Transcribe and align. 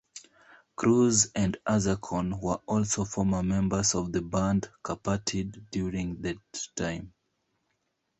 Cruz 0.75 1.31
and 1.35 1.57
Azarcon 1.67 2.41
were 2.41 2.55
also 2.65 3.05
former 3.05 3.43
members 3.43 3.93
of 3.93 4.11
the 4.11 4.23
band 4.23 4.67
Kapatid 4.83 5.69
during 5.69 6.19
that 6.23 6.37
time. 6.75 7.13